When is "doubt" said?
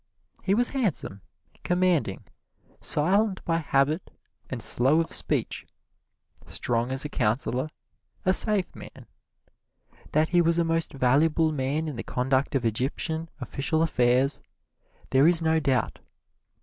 15.59-15.99